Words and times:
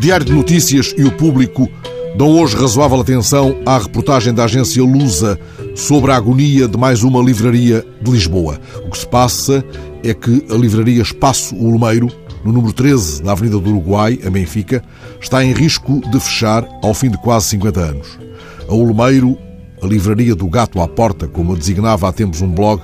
Diário 0.00 0.24
de 0.24 0.32
Notícias 0.32 0.94
e 0.96 1.04
o 1.04 1.12
Público 1.12 1.68
dão 2.16 2.28
hoje 2.28 2.56
razoável 2.56 2.98
atenção 2.98 3.58
à 3.66 3.76
reportagem 3.76 4.32
da 4.32 4.44
agência 4.44 4.82
Lusa 4.82 5.38
sobre 5.76 6.10
a 6.10 6.16
agonia 6.16 6.66
de 6.66 6.78
mais 6.78 7.02
uma 7.02 7.22
livraria 7.22 7.84
de 8.00 8.10
Lisboa. 8.10 8.58
O 8.86 8.90
que 8.90 8.98
se 8.98 9.06
passa 9.06 9.62
é 10.02 10.14
que 10.14 10.46
a 10.50 10.54
livraria 10.54 11.02
Espaço 11.02 11.54
Olmeiro, 11.56 12.08
no 12.42 12.52
número 12.52 12.72
13 12.72 13.22
da 13.22 13.32
Avenida 13.32 13.58
do 13.58 13.68
Uruguai, 13.68 14.18
a 14.24 14.30
Benfica, 14.30 14.82
está 15.20 15.44
em 15.44 15.52
risco 15.52 16.00
de 16.10 16.18
fechar 16.18 16.66
ao 16.82 16.94
fim 16.94 17.10
de 17.10 17.18
quase 17.18 17.48
50 17.48 17.80
anos. 17.80 18.18
A 18.66 18.74
Olmeiro, 18.74 19.36
a 19.82 19.86
livraria 19.86 20.34
do 20.34 20.48
gato 20.48 20.80
à 20.80 20.88
porta, 20.88 21.28
como 21.28 21.52
a 21.52 21.56
designava 21.56 22.08
há 22.08 22.12
tempos 22.12 22.40
um 22.40 22.48
blog, 22.48 22.82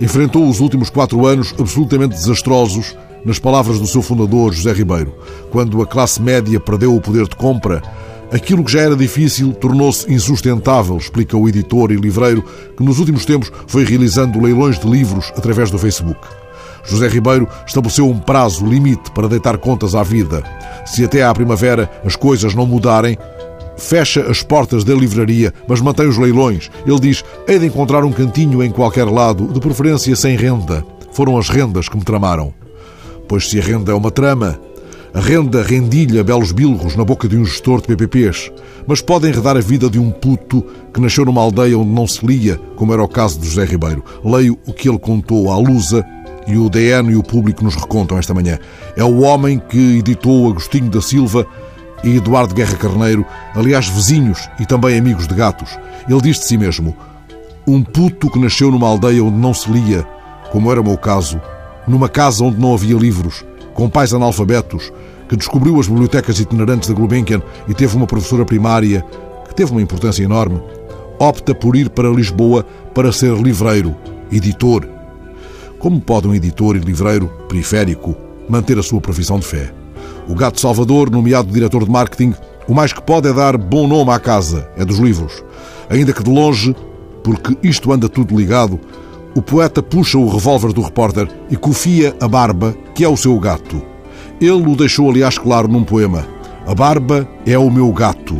enfrentou 0.00 0.48
os 0.48 0.60
últimos 0.60 0.88
quatro 0.88 1.26
anos 1.26 1.52
absolutamente 1.58 2.14
desastrosos 2.14 2.94
nas 3.24 3.38
palavras 3.38 3.78
do 3.78 3.86
seu 3.86 4.02
fundador, 4.02 4.52
José 4.52 4.72
Ribeiro, 4.72 5.14
quando 5.50 5.80
a 5.80 5.86
classe 5.86 6.20
média 6.20 6.60
perdeu 6.60 6.94
o 6.94 7.00
poder 7.00 7.26
de 7.26 7.34
compra, 7.36 7.82
aquilo 8.32 8.64
que 8.64 8.72
já 8.72 8.82
era 8.82 8.96
difícil 8.96 9.52
tornou-se 9.52 10.12
insustentável, 10.12 10.96
explica 10.96 11.36
o 11.36 11.48
editor 11.48 11.90
e 11.90 11.96
livreiro 11.96 12.44
que 12.76 12.82
nos 12.82 12.98
últimos 12.98 13.24
tempos 13.24 13.50
foi 13.66 13.84
realizando 13.84 14.40
leilões 14.40 14.78
de 14.78 14.86
livros 14.86 15.32
através 15.36 15.70
do 15.70 15.78
Facebook. 15.78 16.20
José 16.86 17.08
Ribeiro 17.08 17.48
estabeleceu 17.66 18.08
um 18.08 18.18
prazo 18.18 18.66
limite 18.66 19.10
para 19.12 19.28
deitar 19.28 19.56
contas 19.56 19.94
à 19.94 20.02
vida. 20.02 20.42
Se 20.84 21.02
até 21.02 21.22
à 21.22 21.32
primavera 21.32 21.90
as 22.04 22.14
coisas 22.14 22.54
não 22.54 22.66
mudarem, 22.66 23.16
fecha 23.76 24.20
as 24.30 24.42
portas 24.42 24.84
da 24.84 24.94
livraria, 24.94 25.52
mas 25.66 25.80
mantém 25.80 26.06
os 26.06 26.18
leilões. 26.18 26.70
Ele 26.86 27.00
diz: 27.00 27.24
hei 27.48 27.58
de 27.58 27.66
encontrar 27.66 28.04
um 28.04 28.12
cantinho 28.12 28.62
em 28.62 28.70
qualquer 28.70 29.06
lado, 29.06 29.48
de 29.48 29.60
preferência 29.60 30.14
sem 30.14 30.36
renda. 30.36 30.84
Foram 31.12 31.38
as 31.38 31.48
rendas 31.48 31.88
que 31.88 31.96
me 31.96 32.04
tramaram. 32.04 32.52
Pois 33.28 33.48
se 33.48 33.58
a 33.58 33.62
renda 33.62 33.92
é 33.92 33.94
uma 33.94 34.10
trama, 34.10 34.60
a 35.14 35.20
renda 35.20 35.62
rendilha 35.62 36.24
belos 36.24 36.50
bilros 36.50 36.96
na 36.96 37.04
boca 37.04 37.28
de 37.28 37.36
um 37.36 37.44
gestor 37.44 37.80
de 37.80 37.86
PPPs, 37.86 38.50
mas 38.84 39.00
pode 39.00 39.28
enredar 39.28 39.56
a 39.56 39.60
vida 39.60 39.88
de 39.88 39.98
um 39.98 40.10
puto 40.10 40.66
que 40.92 41.00
nasceu 41.00 41.24
numa 41.24 41.40
aldeia 41.40 41.78
onde 41.78 41.90
não 41.90 42.06
se 42.06 42.26
lia, 42.26 42.60
como 42.74 42.92
era 42.92 43.02
o 43.02 43.08
caso 43.08 43.38
de 43.38 43.46
José 43.46 43.64
Ribeiro. 43.64 44.04
Leio 44.24 44.58
o 44.66 44.72
que 44.72 44.88
ele 44.88 44.98
contou 44.98 45.52
à 45.52 45.56
Lusa 45.56 46.04
e 46.46 46.58
o 46.58 46.68
DN 46.68 47.12
e 47.12 47.16
o 47.16 47.22
público 47.22 47.64
nos 47.64 47.76
recontam 47.76 48.18
esta 48.18 48.34
manhã. 48.34 48.58
É 48.96 49.04
o 49.04 49.20
homem 49.20 49.58
que 49.58 49.98
editou 49.98 50.50
Agostinho 50.50 50.90
da 50.90 51.00
Silva 51.00 51.46
e 52.02 52.16
Eduardo 52.16 52.54
Guerra 52.54 52.76
Carneiro, 52.76 53.24
aliás 53.54 53.88
vizinhos 53.88 54.48
e 54.58 54.66
também 54.66 54.98
amigos 54.98 55.26
de 55.26 55.34
gatos. 55.34 55.78
Ele 56.08 56.20
diz 56.20 56.38
de 56.38 56.44
si 56.44 56.58
mesmo: 56.58 56.94
Um 57.66 57.84
puto 57.84 58.28
que 58.28 58.38
nasceu 58.38 58.70
numa 58.70 58.88
aldeia 58.88 59.24
onde 59.24 59.38
não 59.38 59.54
se 59.54 59.70
lia, 59.70 60.02
como 60.50 60.70
era 60.70 60.80
o 60.80 60.84
meu 60.84 60.98
caso, 60.98 61.40
numa 61.86 62.08
casa 62.08 62.44
onde 62.44 62.60
não 62.60 62.74
havia 62.74 62.96
livros, 62.96 63.44
com 63.74 63.88
pais 63.88 64.14
analfabetos, 64.14 64.92
que 65.28 65.36
descobriu 65.36 65.78
as 65.80 65.88
bibliotecas 65.88 66.38
itinerantes 66.38 66.88
da 66.88 66.94
Gulbenkian 66.94 67.42
e 67.68 67.74
teve 67.74 67.96
uma 67.96 68.06
professora 68.06 68.44
primária 68.44 69.04
que 69.48 69.54
teve 69.54 69.72
uma 69.72 69.82
importância 69.82 70.22
enorme, 70.22 70.60
opta 71.18 71.54
por 71.54 71.76
ir 71.76 71.90
para 71.90 72.08
Lisboa 72.08 72.64
para 72.94 73.12
ser 73.12 73.32
livreiro, 73.34 73.94
editor. 74.30 74.88
Como 75.78 76.00
pode 76.00 76.28
um 76.28 76.34
editor 76.34 76.76
e 76.76 76.80
livreiro 76.80 77.28
periférico 77.48 78.16
manter 78.48 78.78
a 78.78 78.82
sua 78.82 79.00
profissão 79.00 79.38
de 79.38 79.46
fé? 79.46 79.72
O 80.28 80.34
gato 80.34 80.60
Salvador, 80.60 81.10
nomeado 81.10 81.52
diretor 81.52 81.84
de 81.84 81.90
marketing, 81.90 82.34
o 82.66 82.74
mais 82.74 82.92
que 82.92 83.02
pode 83.02 83.28
é 83.28 83.32
dar 83.32 83.58
bom 83.58 83.86
nome 83.86 84.10
à 84.10 84.18
casa, 84.18 84.68
é 84.76 84.84
dos 84.84 84.98
livros. 84.98 85.44
Ainda 85.90 86.12
que 86.12 86.22
de 86.22 86.30
longe, 86.30 86.74
porque 87.22 87.56
isto 87.62 87.92
anda 87.92 88.08
tudo 88.08 88.36
ligado, 88.36 88.80
o 89.34 89.42
poeta 89.42 89.82
puxa 89.82 90.16
o 90.16 90.28
revólver 90.28 90.72
do 90.72 90.80
repórter 90.80 91.28
e 91.50 91.56
confia 91.56 92.14
a 92.20 92.28
barba, 92.28 92.76
que 92.94 93.04
é 93.04 93.08
o 93.08 93.16
seu 93.16 93.38
gato. 93.38 93.82
Ele 94.40 94.70
o 94.70 94.76
deixou, 94.76 95.10
aliás, 95.10 95.38
claro 95.38 95.66
num 95.66 95.82
poema. 95.82 96.26
A 96.66 96.74
barba 96.74 97.28
é 97.44 97.58
o 97.58 97.70
meu 97.70 97.92
gato. 97.92 98.36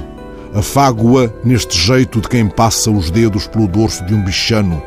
Afago-a 0.54 1.30
neste 1.44 1.76
jeito 1.76 2.20
de 2.20 2.28
quem 2.28 2.48
passa 2.48 2.90
os 2.90 3.10
dedos 3.10 3.46
pelo 3.48 3.66
dorso 3.66 4.04
de 4.04 4.14
um 4.14 4.22
bichano. 4.22 4.80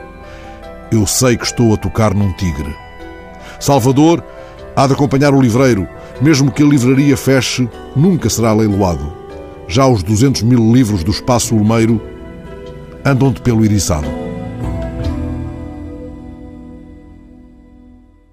Eu 0.90 1.06
sei 1.06 1.36
que 1.36 1.46
estou 1.46 1.74
a 1.74 1.78
tocar 1.78 2.14
num 2.14 2.32
tigre. 2.34 2.74
Salvador 3.60 4.24
há 4.76 4.88
de 4.88 4.94
acompanhar 4.94 5.34
o 5.34 5.42
livreiro. 5.42 5.88
Mesmo 6.22 6.52
que 6.52 6.64
a 6.64 6.66
livraria 6.66 7.18
feche, 7.18 7.70
nunca 7.96 8.30
será 8.30 8.54
leiloado. 8.54 9.14
Já 9.68 9.86
os 9.86 10.02
200 10.02 10.44
mil 10.44 10.72
livros 10.72 11.04
do 11.04 11.12
Espaço 11.12 11.56
Olmeiro 11.56 12.02
andam 13.04 13.32
de 13.32 13.42
pelo 13.42 13.66
iriçado. 13.66 14.17